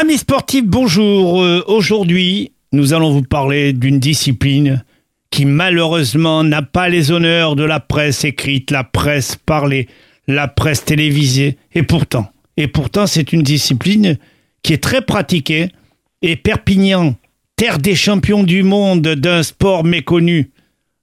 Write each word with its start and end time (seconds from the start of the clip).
Amis 0.00 0.18
sportifs, 0.18 0.64
bonjour. 0.64 1.42
Euh, 1.42 1.62
Aujourd'hui, 1.66 2.52
nous 2.72 2.92
allons 2.92 3.10
vous 3.10 3.22
parler 3.22 3.72
d'une 3.72 3.98
discipline 3.98 4.84
qui 5.30 5.44
malheureusement 5.44 6.44
n'a 6.44 6.62
pas 6.62 6.88
les 6.88 7.10
honneurs 7.10 7.56
de 7.56 7.64
la 7.64 7.80
presse 7.80 8.24
écrite, 8.24 8.70
la 8.70 8.84
presse 8.84 9.36
parlée, 9.36 9.88
la 10.26 10.46
presse 10.48 10.84
télévisée. 10.84 11.58
Et 11.74 11.82
pourtant, 11.82 12.30
et 12.56 12.68
pourtant, 12.68 13.06
c'est 13.06 13.32
une 13.32 13.42
discipline 13.42 14.18
qui 14.62 14.72
est 14.72 14.82
très 14.82 15.00
pratiquée. 15.02 15.70
Et 16.22 16.36
Perpignan, 16.36 17.16
terre 17.56 17.78
des 17.78 17.94
champions 17.94 18.42
du 18.42 18.62
monde 18.62 19.02
d'un 19.02 19.42
sport 19.42 19.84
méconnu, 19.84 20.50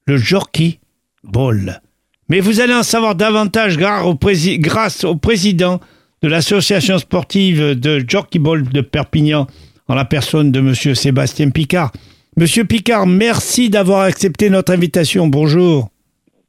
le 0.05 0.17
jockey 0.17 0.79
ball. 1.23 1.81
Mais 2.29 2.39
vous 2.39 2.59
allez 2.59 2.73
en 2.73 2.83
savoir 2.83 3.15
davantage 3.15 3.77
grâce 3.77 4.05
au, 4.05 4.13
prési- 4.15 4.59
grâce 4.59 5.03
au 5.03 5.15
président 5.15 5.79
de 6.25 6.29
l'association 6.31 6.97
sportive 6.97 7.79
de 7.79 8.03
jockey 8.07 8.39
ball 8.39 8.63
de 8.63 8.81
Perpignan, 8.81 9.45
en 9.87 9.93
la 9.93 10.05
personne 10.05 10.51
de 10.51 10.59
Monsieur 10.59 10.95
Sébastien 10.95 11.51
Picard. 11.51 11.91
Monsieur 12.35 12.65
Picard, 12.65 13.05
merci 13.05 13.69
d'avoir 13.69 14.01
accepté 14.01 14.49
notre 14.49 14.73
invitation. 14.73 15.27
Bonjour. 15.27 15.89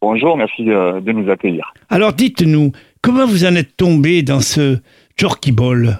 Bonjour, 0.00 0.38
merci 0.38 0.64
de, 0.64 1.00
de 1.00 1.12
nous 1.12 1.30
accueillir. 1.30 1.74
Alors 1.90 2.14
dites-nous, 2.14 2.72
comment 3.02 3.26
vous 3.26 3.44
en 3.44 3.54
êtes 3.54 3.76
tombé 3.76 4.22
dans 4.22 4.40
ce 4.40 4.78
jockey 5.18 5.52
ball? 5.52 5.98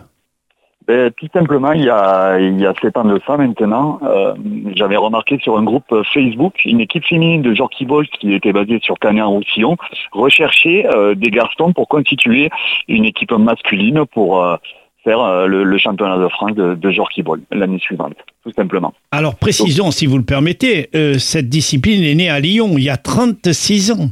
Ben, 0.86 1.10
tout 1.16 1.26
simplement, 1.32 1.72
il 1.72 1.84
y 1.84 1.90
a 1.90 2.38
il 2.38 2.60
y 2.60 2.66
a 2.66 2.72
sept 2.80 2.96
ans 2.96 3.04
de 3.04 3.20
ça 3.27 3.36
maintenant, 3.36 3.98
euh, 4.04 4.34
j'avais 4.74 4.96
remarqué 4.96 5.38
sur 5.42 5.58
un 5.58 5.64
groupe 5.64 5.92
Facebook 6.14 6.64
une 6.64 6.80
équipe 6.80 7.04
féminine 7.04 7.42
de 7.42 7.54
ball 7.84 8.06
qui 8.08 8.34
était 8.34 8.52
basée 8.52 8.78
sur 8.82 8.96
Canet-en-Roussillon 9.00 9.77
recherchait 10.12 10.86
euh, 10.94 11.16
des 11.16 11.30
garçons 11.30 11.72
pour 11.72 11.88
constituer 11.88 12.50
une 12.86 13.05
équipe 13.05 13.33
masculine 13.33 14.05
pour 14.12 14.42
euh, 14.42 14.56
faire 15.02 15.46
le, 15.48 15.78
championnat 15.78 16.19
de 16.19 16.28
France 16.28 16.55
de, 16.55 16.74
de 16.74 17.22
ball 17.22 17.41
l'année 17.50 17.78
suivante, 17.80 18.14
tout 18.44 18.52
simplement. 18.52 18.94
Alors 19.11 19.34
précisons, 19.34 19.91
si 19.91 20.06
vous 20.06 20.18
le 20.18 20.24
permettez, 20.24 20.89
cette 21.18 21.48
discipline 21.48 22.02
est 22.05 22.14
née 22.14 22.30
à 22.30 22.39
Lyon 22.39 22.74
il 22.77 22.84
y 22.84 22.91
a 22.91 22.96
36 22.96 23.92
ans. 23.92 24.08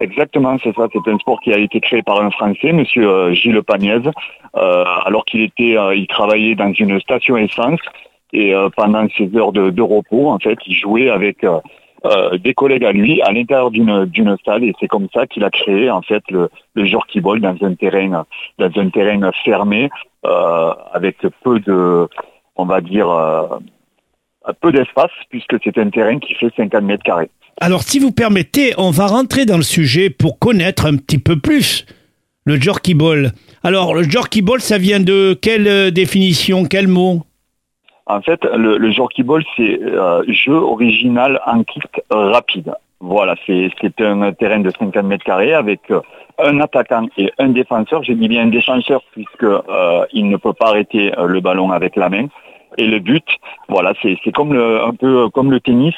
Exactement, 0.00 0.56
c'est 0.62 0.74
ça. 0.74 0.88
C'est 0.92 1.10
un 1.10 1.18
sport 1.18 1.38
qui 1.40 1.52
a 1.52 1.58
été 1.58 1.78
créé 1.80 2.02
par 2.02 2.22
un 2.22 2.30
Français, 2.30 2.72
Monsieur 2.72 3.06
euh, 3.06 3.34
Gilles 3.34 3.62
Pagnès, 3.62 4.02
euh, 4.56 4.84
alors 5.04 5.26
qu'il 5.26 5.42
était, 5.42 5.76
euh, 5.76 5.94
il 5.94 6.06
travaillait 6.06 6.54
dans 6.54 6.72
une 6.72 6.98
station 7.00 7.36
essence 7.36 7.80
et 8.32 8.54
euh, 8.54 8.70
pendant 8.74 9.06
ses 9.18 9.30
heures 9.36 9.52
de, 9.52 9.82
repos, 9.82 10.30
en 10.30 10.38
fait, 10.38 10.58
il 10.66 10.74
jouait 10.74 11.10
avec 11.10 11.44
euh, 11.44 12.38
des 12.38 12.54
collègues 12.54 12.86
à 12.86 12.92
lui 12.92 13.20
à 13.20 13.30
l'intérieur 13.30 13.70
d'une 13.70 14.36
salle 14.42 14.64
et 14.64 14.72
c'est 14.80 14.88
comme 14.88 15.08
ça 15.12 15.26
qu'il 15.26 15.44
a 15.44 15.50
créé 15.50 15.90
en 15.90 16.00
fait 16.00 16.22
le, 16.30 16.48
le 16.72 16.86
jockey 16.86 17.20
ball 17.20 17.40
dans 17.42 17.56
un 17.60 17.74
terrain 17.74 18.24
dans 18.58 18.80
un 18.80 18.88
terrain 18.88 19.30
fermé 19.44 19.90
avec 20.94 21.18
peu 21.44 21.60
de, 21.60 22.08
on 22.56 22.64
va 22.64 22.80
dire, 22.80 23.08
peu 24.62 24.72
d'espace 24.72 25.10
puisque 25.28 25.56
c'est 25.62 25.76
un 25.76 25.90
terrain 25.90 26.18
qui 26.18 26.34
fait 26.36 26.50
50 26.56 26.82
mètres 26.84 27.04
carrés. 27.04 27.30
Alors 27.62 27.82
si 27.82 27.98
vous 27.98 28.10
permettez, 28.10 28.72
on 28.78 28.90
va 28.90 29.06
rentrer 29.06 29.44
dans 29.44 29.58
le 29.58 29.62
sujet 29.62 30.08
pour 30.08 30.38
connaître 30.38 30.86
un 30.86 30.96
petit 30.96 31.18
peu 31.18 31.38
plus 31.38 31.84
le 32.46 32.58
jockey 32.58 32.94
ball. 32.94 33.32
Alors 33.62 33.94
le 33.94 34.02
jockey 34.02 34.40
ball, 34.40 34.62
ça 34.62 34.78
vient 34.78 34.98
de 34.98 35.38
quelle 35.40 35.68
euh, 35.68 35.90
définition, 35.90 36.64
quel 36.64 36.88
mot? 36.88 37.20
En 38.06 38.22
fait, 38.22 38.42
le, 38.44 38.78
le 38.78 38.90
jockey 38.90 39.22
ball, 39.22 39.44
c'est 39.58 39.78
euh, 39.78 40.24
jeu 40.26 40.54
original 40.54 41.38
en 41.46 41.62
kick 41.62 42.00
rapide. 42.10 42.72
Voilà, 42.98 43.34
c'est 43.46 43.70
un 44.00 44.32
terrain 44.32 44.60
de 44.60 44.70
50 44.70 45.04
mètres 45.04 45.24
carrés 45.24 45.52
avec 45.52 45.80
euh, 45.90 46.00
un 46.38 46.60
attaquant 46.60 47.08
et 47.18 47.30
un 47.38 47.48
défenseur. 47.48 48.02
J'ai 48.02 48.14
dit 48.14 48.28
bien 48.28 48.44
un 48.44 48.48
défenseur 48.48 49.02
puisque 49.12 49.44
euh, 49.44 50.06
il 50.14 50.30
ne 50.30 50.38
peut 50.38 50.54
pas 50.54 50.68
arrêter 50.68 51.12
le 51.28 51.40
ballon 51.40 51.72
avec 51.72 51.94
la 51.96 52.08
main. 52.08 52.26
Et 52.78 52.86
le 52.86 53.00
but, 53.00 53.26
voilà, 53.68 53.92
c'est 54.00 54.16
comme 54.32 54.56
un 54.56 54.94
peu 54.94 55.28
comme 55.28 55.50
le 55.50 55.60
tennis, 55.60 55.94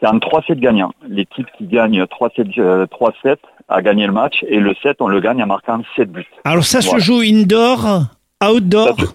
c'est 0.00 0.08
en 0.08 0.18
3 0.18 0.42
sets 0.46 0.56
gagnants. 0.56 0.92
L'équipe 1.08 1.46
qui 1.58 1.66
gagne 1.66 2.06
3 2.06 2.30
sets, 2.36 2.44
euh, 2.58 2.86
3 2.86 3.12
sets 3.22 3.40
a 3.68 3.82
gagné 3.82 4.06
le 4.06 4.12
match 4.12 4.44
et 4.48 4.60
le 4.60 4.74
7, 4.82 4.96
on 5.00 5.08
le 5.08 5.20
gagne 5.20 5.42
en 5.42 5.46
marquant 5.46 5.80
7 5.96 6.10
buts. 6.10 6.26
Alors 6.44 6.64
ça 6.64 6.80
se 6.80 6.98
joue 6.98 7.20
indoor, 7.20 8.06
outdoor 8.42 8.96
Ça 8.98 9.06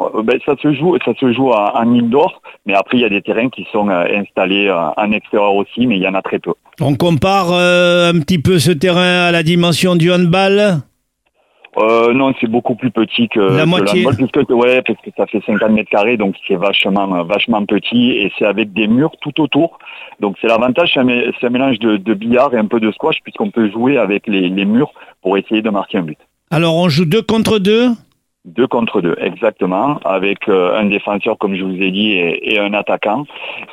Euh, 0.00 0.22
ben, 0.22 0.38
ça 0.44 0.54
se 0.60 0.72
joue, 0.72 0.96
ça 1.04 1.12
se 1.18 1.32
joue 1.32 1.50
en, 1.50 1.92
indoor, 1.92 2.40
mais 2.66 2.74
après 2.74 2.98
il 2.98 3.00
y 3.02 3.04
a 3.04 3.08
des 3.08 3.22
terrains 3.22 3.50
qui 3.50 3.66
sont 3.70 3.88
euh, 3.88 4.04
installés 4.16 4.70
en 4.70 5.12
extérieur 5.12 5.54
aussi, 5.54 5.86
mais 5.86 5.96
il 5.96 6.02
y 6.02 6.08
en 6.08 6.14
a 6.14 6.22
très 6.22 6.38
peu. 6.38 6.52
On 6.80 6.94
compare 6.94 7.52
euh, 7.52 8.10
un 8.10 8.20
petit 8.20 8.38
peu 8.38 8.58
ce 8.58 8.70
terrain 8.70 9.26
à 9.26 9.30
la 9.30 9.42
dimension 9.42 9.96
du 9.96 10.10
handball? 10.10 10.80
Euh, 11.78 12.12
non, 12.12 12.34
c'est 12.40 12.48
beaucoup 12.48 12.74
plus 12.74 12.90
petit 12.90 13.28
que, 13.28 13.38
La 13.38 13.62
que 13.62 13.68
moitié. 13.68 14.02
l'handball, 14.02 14.16
puisque 14.28 14.50
ouais, 14.50 14.82
parce 14.82 14.98
que 15.00 15.10
ça 15.16 15.26
fait 15.26 15.40
50 15.46 15.70
mètres 15.70 15.90
carrés, 15.90 16.16
donc 16.16 16.34
c'est 16.48 16.56
vachement, 16.56 17.06
vachement 17.24 17.64
petit 17.64 18.10
et 18.12 18.32
c'est 18.38 18.44
avec 18.44 18.72
des 18.72 18.88
murs 18.88 19.12
tout 19.20 19.40
autour. 19.40 19.78
Donc 20.18 20.36
c'est 20.40 20.48
l'avantage, 20.48 20.90
c'est 20.94 21.00
un, 21.00 21.04
mé- 21.04 21.32
c'est 21.40 21.46
un 21.46 21.50
mélange 21.50 21.78
de, 21.78 21.96
de 21.96 22.14
billard 22.14 22.52
et 22.54 22.58
un 22.58 22.66
peu 22.66 22.80
de 22.80 22.90
squash, 22.90 23.18
puisqu'on 23.22 23.50
peut 23.50 23.70
jouer 23.70 23.98
avec 23.98 24.26
les, 24.26 24.48
les 24.48 24.64
murs 24.64 24.92
pour 25.22 25.38
essayer 25.38 25.62
de 25.62 25.70
marquer 25.70 25.98
un 25.98 26.02
but. 26.02 26.18
Alors 26.50 26.76
on 26.76 26.88
joue 26.88 27.04
deux 27.04 27.22
contre 27.22 27.58
deux? 27.60 27.90
Deux 28.46 28.66
contre 28.66 29.00
deux, 29.02 29.14
exactement, 29.20 29.98
avec 30.04 30.48
euh, 30.48 30.76
un 30.76 30.86
défenseur, 30.86 31.36
comme 31.38 31.54
je 31.54 31.62
vous 31.62 31.76
ai 31.80 31.90
dit, 31.90 32.12
et, 32.12 32.54
et 32.54 32.58
un 32.58 32.72
attaquant. 32.72 33.26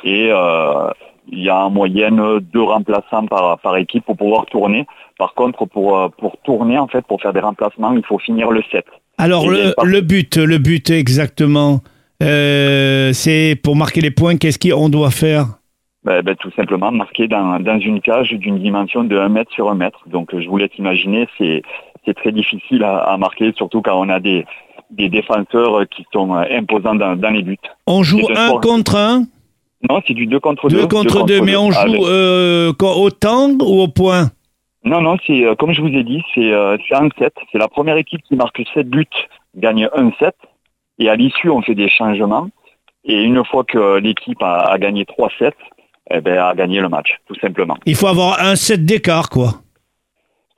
Et 0.04 0.28
euh, 0.30 0.88
il 1.30 1.42
y 1.42 1.48
a 1.48 1.66
en 1.66 1.70
moyenne 1.70 2.20
deux 2.52 2.62
remplaçants 2.62 3.26
par, 3.26 3.58
par 3.58 3.76
équipe 3.76 4.04
pour 4.04 4.16
pouvoir 4.16 4.46
tourner. 4.46 4.86
Par 5.18 5.34
contre, 5.34 5.66
pour, 5.66 5.98
euh, 5.98 6.08
pour 6.18 6.36
tourner, 6.44 6.78
en 6.78 6.86
fait, 6.86 7.04
pour 7.06 7.20
faire 7.20 7.32
des 7.32 7.40
remplacements, 7.40 7.92
il 7.92 8.04
faut 8.04 8.18
finir 8.18 8.50
le 8.50 8.62
set. 8.70 8.86
Alors 9.18 9.44
Et 9.44 9.48
le, 9.48 9.74
le 9.84 10.00
but, 10.00 10.36
le 10.36 10.58
but 10.58 10.90
exactement, 10.90 11.80
euh, 12.22 13.12
c'est 13.12 13.58
pour 13.62 13.76
marquer 13.76 14.00
les 14.00 14.10
points, 14.10 14.36
qu'est-ce 14.36 14.58
qu'on 14.58 14.88
doit 14.88 15.10
faire? 15.10 15.46
Ben, 16.04 16.22
ben, 16.22 16.36
tout 16.36 16.52
simplement 16.52 16.92
marqué 16.92 17.26
dans, 17.26 17.58
dans 17.60 17.78
une 17.80 18.00
cage 18.00 18.30
d'une 18.30 18.60
dimension 18.60 19.04
de 19.04 19.18
1 19.18 19.28
mètre 19.28 19.52
sur 19.52 19.68
1 19.68 19.74
mètre. 19.74 20.00
Donc 20.06 20.30
je 20.38 20.48
vous 20.48 20.56
laisse 20.56 20.76
imaginer, 20.78 21.28
c'est 21.38 21.62
très 22.14 22.32
difficile 22.32 22.84
à, 22.84 22.98
à 22.98 23.16
marquer, 23.18 23.52
surtout 23.56 23.82
quand 23.82 24.00
on 24.00 24.08
a 24.08 24.20
des, 24.20 24.46
des 24.90 25.08
défenseurs 25.08 25.86
qui 25.88 26.06
sont 26.12 26.34
euh, 26.34 26.44
imposants 26.50 26.94
dans, 26.94 27.16
dans 27.16 27.30
les 27.30 27.42
buts. 27.42 27.58
On 27.86 28.02
joue 28.02 28.20
un 28.30 28.36
un 28.36 28.46
sport. 28.48 28.60
contre 28.60 28.96
un? 28.96 29.24
Non, 29.88 30.00
c'est 30.06 30.14
du 30.14 30.26
2 30.26 30.40
contre 30.40 30.68
2. 30.68 30.76
Deux 30.76 30.86
contre 30.86 31.24
deux, 31.24 31.40
mais 31.40 31.56
on 31.56 31.70
joue 31.70 32.06
euh, 32.06 32.72
au 32.80 33.10
temps 33.10 33.50
ou 33.60 33.82
au 33.82 33.88
point? 33.88 34.30
Non, 34.84 35.00
non, 35.00 35.16
c'est 35.26 35.44
euh, 35.44 35.54
comme 35.54 35.72
je 35.72 35.80
vous 35.80 35.88
ai 35.88 36.02
dit, 36.02 36.22
c'est 36.34 36.52
euh, 36.52 36.76
en 36.92 37.08
7. 37.18 37.32
C'est 37.52 37.58
la 37.58 37.68
première 37.68 37.96
équipe 37.96 38.22
qui 38.22 38.34
marque 38.34 38.60
7 38.74 38.88
buts, 38.88 39.06
gagne 39.56 39.88
un 39.94 40.10
7. 40.18 40.34
Et 40.98 41.08
à 41.08 41.14
l'issue, 41.14 41.50
on 41.50 41.62
fait 41.62 41.76
des 41.76 41.88
changements. 41.88 42.48
Et 43.04 43.22
une 43.22 43.44
fois 43.44 43.64
que 43.64 43.98
l'équipe 43.98 44.42
a, 44.42 44.58
a 44.72 44.78
gagné 44.78 45.04
3-7, 45.04 45.52
eh 46.10 46.20
ben, 46.20 46.38
a 46.38 46.54
gagné 46.54 46.80
le 46.80 46.88
match, 46.88 47.18
tout 47.26 47.36
simplement. 47.40 47.76
Il 47.86 47.94
faut 47.94 48.08
avoir 48.08 48.40
un 48.40 48.56
set 48.56 48.84
d'écart, 48.84 49.28
quoi. 49.28 49.50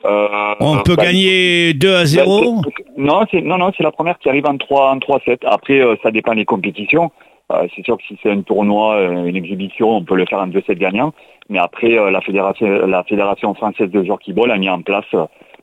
Euh, 0.04 0.54
On 0.60 0.78
peut 0.78 0.96
bah, 0.96 1.04
gagner 1.04 1.74
2 1.74 1.94
à 1.94 2.06
0 2.06 2.62
bah, 2.62 2.68
Non, 2.96 3.26
c'est 3.30 3.42
non, 3.42 3.58
non, 3.58 3.70
c'est 3.76 3.82
la 3.82 3.92
première 3.92 4.18
qui 4.18 4.28
arrive 4.28 4.46
en 4.46 4.56
3 4.56 4.92
en 4.92 4.96
3-7. 4.98 5.40
Après, 5.46 5.80
euh, 5.80 5.96
ça 6.02 6.10
dépend 6.10 6.34
des 6.34 6.44
compétitions. 6.44 7.10
Euh, 7.50 7.66
c'est 7.74 7.84
sûr 7.84 7.96
que 7.96 8.02
si 8.06 8.16
c'est 8.22 8.30
un 8.30 8.42
tournoi, 8.42 8.96
euh, 8.96 9.24
une 9.24 9.36
exhibition, 9.36 9.90
on 9.90 10.04
peut 10.04 10.16
le 10.16 10.26
faire 10.26 10.38
en 10.38 10.46
2-7 10.46 10.78
gagnants. 10.78 11.12
Mais 11.48 11.58
après, 11.58 11.98
euh, 11.98 12.10
la 12.10 12.20
fédération, 12.20 12.86
la 12.86 13.02
fédération 13.04 13.54
française 13.54 13.90
de 13.90 14.04
jockey 14.04 14.32
ball 14.32 14.50
a 14.50 14.58
mis 14.58 14.68
en 14.68 14.82
place 14.82 15.06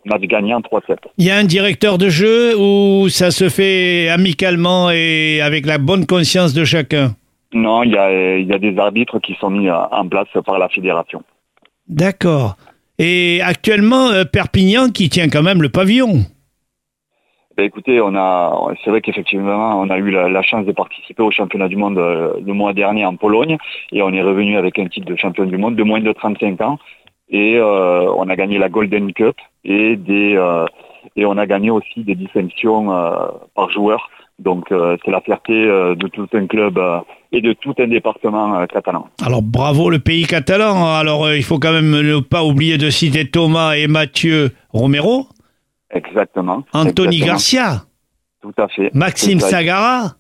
match 0.06 0.22
gagnant 0.22 0.58
en 0.58 0.62
3-7. 0.62 0.98
Il 1.18 1.26
y 1.26 1.32
a 1.32 1.38
un 1.38 1.44
directeur 1.44 1.98
de 1.98 2.10
jeu 2.10 2.58
ou 2.58 3.10
ça 3.10 3.32
se 3.32 3.50
fait 3.50 4.10
amicalement 4.10 4.90
et 4.92 5.42
avec 5.42 5.66
la 5.66 5.78
bonne 5.78 6.06
conscience 6.06 6.54
de 6.54 6.64
chacun? 6.64 7.12
Non, 7.54 7.84
il 7.84 7.92
y 7.92 7.98
a, 7.98 8.38
il 8.38 8.48
y 8.48 8.54
a 8.54 8.60
des 8.60 8.78
arbitres 8.78 9.20
qui 9.20 9.36
sont 9.36 9.50
mis 9.50 9.70
en 9.70 10.08
place 10.08 10.28
par 10.46 10.60
la 10.60 10.68
fédération. 10.70 11.24
D'accord. 11.88 12.58
Et 13.00 13.42
actuellement, 13.42 14.10
Perpignan 14.32 14.90
qui 14.90 15.10
tient 15.10 15.30
quand 15.30 15.44
même 15.44 15.62
le 15.62 15.70
pavillon. 15.70 16.26
Ben, 17.58 17.66
écoutez, 17.66 18.00
c'est 18.84 18.92
vrai 18.92 19.02
qu'effectivement, 19.02 19.82
on 19.82 19.90
a 19.90 19.98
eu 19.98 20.12
la, 20.12 20.42
chance 20.44 20.64
de 20.68 20.72
participer 20.72 21.24
au 21.24 21.32
championnat 21.32 21.68
du 21.68 21.76
monde 21.76 21.98
euh, 21.98 22.34
le 22.46 22.54
mois 22.54 22.72
dernier 22.72 23.04
en 23.04 23.16
Pologne 23.16 23.58
et 23.92 24.04
on 24.04 24.14
est 24.14 24.22
revenu 24.22 24.58
avec 24.58 24.78
un 24.78 24.86
titre 24.86 25.08
de 25.08 25.16
champion 25.16 25.46
du 25.46 25.58
monde 25.58 25.76
de 25.76 25.82
moins 25.82 26.00
de 26.00 26.12
35 26.12 26.62
ans 26.62 26.78
et 27.30 27.56
euh, 27.58 28.12
on 28.16 28.30
a 28.30 28.36
gagné 28.36 28.60
la 28.60 28.70
Golden 28.70 29.12
Cup 29.12 29.36
et 29.66 29.98
euh, 30.08 30.66
et 31.16 31.26
on 31.26 31.36
a 31.36 31.48
gagné 31.48 31.72
aussi 31.72 32.04
des 32.04 32.14
distinctions 32.14 32.90
par 33.56 33.72
joueur. 33.72 34.12
Donc 34.38 34.66
c'est 34.70 35.12
la 35.12 35.22
fierté 35.22 35.54
de 35.54 36.08
tout 36.10 36.28
un 36.34 36.46
club 36.46 36.80
et 37.32 37.42
de 37.42 37.54
tout 37.54 37.74
un 37.80 37.88
département 37.88 38.68
catalan. 38.68 39.08
Alors 39.26 39.42
bravo 39.42 39.90
le 39.90 39.98
pays 39.98 40.26
catalan. 40.26 40.94
Alors 40.94 41.34
il 41.34 41.44
faut 41.44 41.58
quand 41.58 41.72
même 41.72 41.90
ne 41.90 42.20
pas 42.20 42.44
oublier 42.44 42.78
de 42.78 42.92
citer 42.92 43.28
Thomas 43.28 43.74
et 43.78 43.88
Mathieu 43.88 44.52
Romero, 44.70 45.28
Exactement. 45.92 46.64
Anthony 46.74 47.18
Exactement. 47.18 47.26
Garcia, 47.26 47.82
Tout 48.42 48.54
à 48.58 48.68
fait. 48.68 48.94
Maxime. 48.94 49.40
Sagara, 49.40 50.16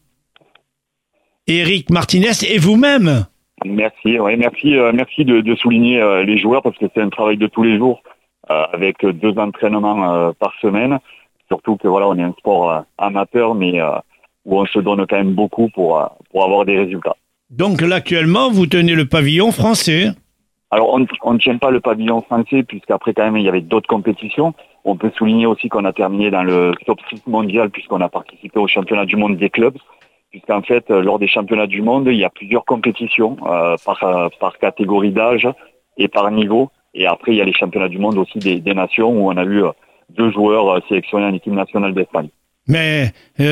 Eric 1.47 1.89
Martinez 1.89 2.43
et 2.49 2.57
vous-même. 2.57 3.25
Merci, 3.65 4.19
ouais, 4.19 4.37
merci, 4.37 4.75
euh, 4.75 4.91
merci 4.93 5.25
de, 5.25 5.41
de 5.41 5.55
souligner 5.55 5.99
euh, 5.99 6.23
les 6.23 6.37
joueurs 6.37 6.61
parce 6.61 6.77
que 6.77 6.85
c'est 6.93 7.01
un 7.01 7.09
travail 7.09 7.37
de 7.37 7.47
tous 7.47 7.63
les 7.63 7.77
jours 7.77 8.01
euh, 8.49 8.63
avec 8.71 9.05
deux 9.05 9.37
entraînements 9.37 10.33
par 10.33 10.53
semaine. 10.61 10.99
Surtout 11.47 11.77
que 11.77 11.87
voilà, 11.87 12.07
on 12.07 12.17
est 12.17 12.23
un 12.23 12.33
sport 12.37 12.83
amateur, 12.97 13.55
mais 13.55 13.81
où 14.45 14.59
on 14.59 14.65
se 14.65 14.79
donne 14.79 15.05
quand 15.07 15.15
même 15.15 15.33
beaucoup 15.33 15.69
pour, 15.69 16.01
pour 16.29 16.43
avoir 16.43 16.65
des 16.65 16.77
résultats. 16.77 17.15
Donc 17.49 17.81
là, 17.81 17.95
actuellement, 17.97 18.51
vous 18.51 18.67
tenez 18.67 18.95
le 18.95 19.05
pavillon 19.05 19.51
français 19.51 20.11
alors, 20.69 20.93
on 21.23 21.33
ne 21.33 21.39
tient 21.39 21.57
pas 21.57 21.71
le 21.71 21.79
pavillon 21.79 22.21
français, 22.21 22.63
puisqu'après, 22.63 23.13
quand 23.13 23.23
même, 23.23 23.37
il 23.37 23.45
y 23.45 23.49
avait 23.49 23.61
d'autres 23.61 23.87
compétitions. 23.87 24.53
On 24.87 24.95
peut 24.95 25.11
souligner 25.17 25.45
aussi 25.45 25.67
qu'on 25.67 25.83
a 25.83 25.91
terminé 25.91 26.31
dans 26.31 26.43
le 26.43 26.71
top 26.85 26.99
6 27.09 27.23
mondial, 27.27 27.69
puisqu'on 27.69 27.99
a 27.99 28.07
participé 28.07 28.57
au 28.57 28.67
championnat 28.67 29.03
du 29.03 29.17
monde 29.17 29.35
des 29.35 29.49
clubs. 29.49 29.77
Puisqu'en 30.31 30.61
fait, 30.61 30.89
euh, 30.89 31.01
lors 31.01 31.19
des 31.19 31.27
championnats 31.27 31.67
du 31.67 31.81
monde, 31.81 32.07
il 32.09 32.17
y 32.17 32.23
a 32.23 32.29
plusieurs 32.29 32.63
compétitions 32.63 33.35
euh, 33.45 33.75
par, 33.85 34.01
euh, 34.03 34.29
par 34.39 34.57
catégorie 34.57 35.11
d'âge 35.11 35.45
et 35.97 36.07
par 36.07 36.31
niveau. 36.31 36.69
Et 36.93 37.05
après, 37.05 37.33
il 37.33 37.37
y 37.37 37.41
a 37.41 37.43
les 37.43 37.53
championnats 37.53 37.89
du 37.89 37.99
monde 37.99 38.17
aussi 38.17 38.39
des, 38.39 38.61
des 38.61 38.73
nations, 38.73 39.09
où 39.09 39.29
on 39.29 39.35
a 39.35 39.43
eu 39.43 39.61
deux 40.17 40.31
joueurs 40.31 40.81
sélectionnés 40.87 41.25
en 41.25 41.33
équipe 41.33 41.53
nationale 41.53 41.93
d'Espagne. 41.93 42.29
Mais 42.69 43.11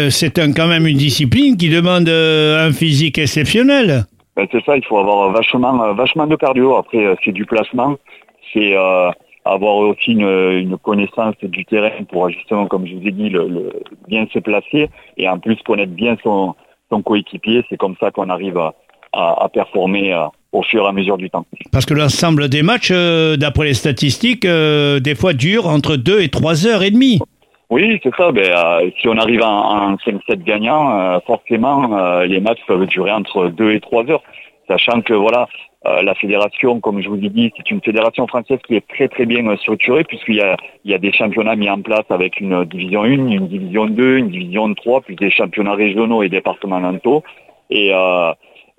c'est 0.10 0.40
quand 0.56 0.68
même 0.68 0.88
une 0.88 0.98
discipline 0.98 1.58
qui 1.58 1.70
demande 1.70 2.08
un 2.08 2.72
physique 2.72 3.18
exceptionnel. 3.18 4.06
Ben, 4.38 4.48
c'est 4.52 4.64
ça, 4.64 4.78
il 4.78 4.86
faut 4.86 4.98
avoir 4.98 5.32
vachement, 5.32 5.94
vachement 5.94 6.28
de 6.28 6.36
cardio. 6.38 6.76
Après, 6.76 7.16
c'est 7.24 7.32
du 7.32 7.46
placement, 7.46 7.98
c'est 8.54 8.76
euh, 8.76 9.10
avoir 9.46 9.76
aussi 9.78 10.12
une, 10.12 10.28
une, 10.28 10.78
connaissance 10.78 11.36
du 11.42 11.66
terrain 11.66 12.04
pour 12.10 12.30
justement, 12.30 12.68
comme 12.68 12.86
je 12.88 12.96
vous 12.96 13.08
ai 13.08 13.12
dit, 13.12 13.30
le, 13.30 13.72
bien 14.08 14.28
se 14.34 14.40
placer 14.40 14.90
et 15.18 15.30
en 15.30 15.40
plus 15.40 15.56
connaître 15.64 15.94
bien 15.94 16.18
son, 16.24 16.56
son 16.92 17.02
coéquipier. 17.02 17.64
C'est 17.70 17.78
comme 17.78 17.96
ça 18.00 18.12
qu'on 18.12 18.30
arrive 18.30 18.58
à, 18.58 18.74
à, 19.14 19.48
performer 19.50 20.14
au 20.52 20.64
fur 20.64 20.84
et 20.84 20.88
à 20.88 20.92
mesure 20.92 21.18
du 21.18 21.30
temps. 21.30 21.46
Parce 21.72 21.86
que 21.86 21.94
l'ensemble 21.94 22.50
des 22.50 22.64
matchs, 22.64 22.92
d'après 22.92 23.66
les 23.66 23.74
statistiques, 23.76 24.46
des 24.46 25.16
fois 25.16 25.34
durent 25.34 25.68
entre 25.68 25.96
2 25.96 26.22
et 26.22 26.30
3 26.30 26.68
heures 26.68 26.84
et 26.84 26.92
demie. 26.92 27.20
Oui, 27.70 28.00
c'est 28.04 28.16
ça. 28.16 28.32
Ben, 28.32 28.52
euh, 28.52 28.90
si 29.00 29.08
on 29.08 29.18
arrive 29.18 29.42
en, 29.42 29.92
en 29.92 29.96
5-7 29.96 30.44
gagnant, 30.44 31.00
euh, 31.00 31.20
forcément, 31.26 31.98
euh, 31.98 32.26
les 32.26 32.40
matchs 32.40 32.62
peuvent 32.68 32.86
durer 32.86 33.12
entre 33.12 33.48
2 33.48 33.72
et 33.72 33.80
3 33.80 34.10
heures. 34.10 34.24
Sachant 34.68 35.02
que 35.02 35.14
voilà, 35.14 35.48
la 36.02 36.16
fédération, 36.16 36.80
comme 36.80 37.02
je 37.02 37.10
vous 37.10 37.24
ai 37.24 37.30
dit, 37.30 37.52
c'est 37.56 37.70
une 37.70 37.82
fédération 37.82 38.28
française 38.28 38.60
qui 38.66 38.76
est 38.76 38.88
très 38.88 39.08
très 39.08 39.26
bien 39.26 39.56
structurée 39.58 40.04
puisqu'il 40.04 40.36
y 40.36 40.94
a, 40.94 40.98
des 40.98 41.12
championnats 41.12 41.56
mis 41.56 41.70
en 41.70 41.82
place 41.82 42.06
avec 42.10 42.40
une 42.40 42.66
division 42.66 43.04
1, 43.04 43.06
une 43.06 43.48
division 43.48 43.86
2, 43.86 44.18
une 44.18 44.30
division 44.30 44.74
3, 44.74 45.02
puis 45.02 45.16
des 45.16 45.30
championnats 45.30 45.76
régionaux 45.76 46.24
et 46.24 46.30
départementaux. 46.30 47.24
Et, 47.70 47.92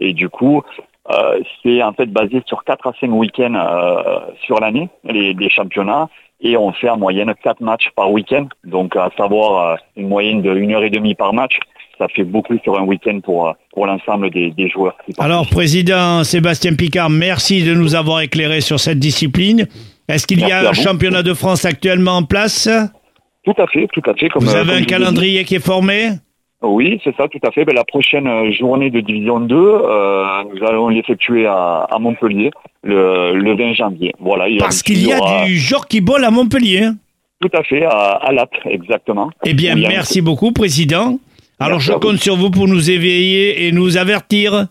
du 0.00 0.28
coup, 0.28 0.62
c'est 1.62 1.82
en 1.82 1.92
fait 1.92 2.06
basé 2.06 2.42
sur 2.46 2.64
4 2.64 2.86
à 2.88 2.92
5 3.00 3.10
week-ends 3.10 4.26
sur 4.44 4.58
l'année, 4.58 4.88
les, 5.04 5.48
championnats 5.48 6.08
et 6.40 6.56
on 6.56 6.72
fait 6.72 6.88
en 6.88 6.98
moyenne 6.98 7.32
4 7.42 7.60
matchs 7.60 7.90
par 7.94 8.10
week-end, 8.10 8.46
donc 8.64 8.96
à 8.96 9.10
savoir 9.16 9.70
euh, 9.70 9.76
une 9.96 10.08
moyenne 10.08 10.42
de 10.42 10.50
1 10.50 10.70
heure 10.72 10.84
et 10.84 10.90
demie 10.90 11.14
par 11.14 11.32
match. 11.32 11.58
Ça 11.98 12.06
fait 12.14 12.24
beaucoup 12.24 12.58
sur 12.62 12.78
un 12.78 12.84
week-end 12.84 13.20
pour, 13.20 13.48
euh, 13.48 13.52
pour 13.72 13.86
l'ensemble 13.86 14.30
des, 14.30 14.50
des, 14.50 14.68
joueurs. 14.68 14.96
Alors, 15.18 15.48
Président 15.48 16.24
Sébastien 16.24 16.74
Picard, 16.74 17.08
merci 17.08 17.62
de 17.62 17.74
nous 17.74 17.94
avoir 17.94 18.20
éclairé 18.20 18.60
sur 18.60 18.78
cette 18.78 18.98
discipline. 18.98 19.66
Est-ce 20.08 20.26
qu'il 20.26 20.40
y 20.40 20.52
a 20.52 20.68
un 20.68 20.72
championnat 20.72 21.22
de 21.22 21.32
France 21.34 21.64
actuellement 21.64 22.18
en 22.18 22.22
place? 22.24 22.68
Tout 23.44 23.54
à 23.58 23.66
fait, 23.66 23.88
tout 23.92 24.02
à 24.06 24.14
fait. 24.14 24.28
Comme, 24.28 24.44
Vous 24.44 24.54
avez 24.54 24.74
un 24.74 24.84
calendrier 24.84 25.44
qui 25.44 25.54
est 25.54 25.64
formé? 25.64 26.10
Oui, 26.62 27.00
c'est 27.04 27.14
ça, 27.16 27.28
tout 27.28 27.38
à 27.46 27.50
fait. 27.50 27.64
Ben, 27.64 27.74
la 27.74 27.84
prochaine 27.84 28.26
euh, 28.26 28.50
journée 28.50 28.90
de 28.90 29.00
Division 29.00 29.40
2, 29.40 29.54
euh, 29.56 30.24
nous 30.52 30.66
allons 30.66 30.88
l'effectuer 30.88 31.46
à, 31.46 31.86
à, 31.90 31.98
Montpellier 31.98 32.50
le, 32.82 33.34
le, 33.34 33.56
20 33.56 33.74
janvier. 33.74 34.14
Voilà. 34.18 34.46
Parce 34.58 34.82
qu'il 34.82 35.06
y 35.06 35.12
a 35.12 35.46
du 35.46 36.00
ball 36.00 36.24
à 36.24 36.30
Montpellier. 36.30 36.88
Tout 37.40 37.50
à 37.52 37.62
fait, 37.62 37.84
à, 37.84 38.12
à 38.14 38.32
Lap, 38.32 38.50
exactement. 38.64 39.30
Eh 39.44 39.52
bien, 39.52 39.76
merci 39.76 40.22
beaucoup, 40.22 40.52
Président. 40.52 41.18
Alors, 41.58 41.80
je 41.80 41.92
compte 41.92 42.18
sur 42.18 42.36
vous 42.36 42.50
pour 42.50 42.68
nous 42.68 42.90
éveiller 42.90 43.66
et 43.66 43.72
nous 43.72 43.96
avertir. 43.96 44.66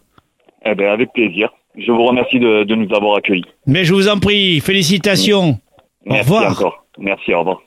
Eh 0.66 0.76
bien, 0.76 0.92
avec 0.92 1.14
plaisir. 1.14 1.50
Je 1.78 1.92
vous 1.92 2.06
remercie 2.06 2.40
de, 2.40 2.64
de, 2.64 2.76
nous 2.76 2.94
avoir 2.96 3.18
accueillis. 3.18 3.46
Mais 3.68 3.84
je 3.84 3.94
vous 3.94 4.08
en 4.08 4.20
prie, 4.20 4.60
félicitations. 4.62 5.60
Merci 6.06 6.32
au 6.32 6.36
revoir. 6.36 6.52
encore. 6.52 6.86
Merci, 6.98 7.34
au 7.34 7.40
revoir. 7.40 7.62